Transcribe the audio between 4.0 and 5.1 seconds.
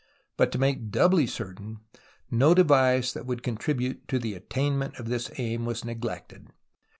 to the attainment of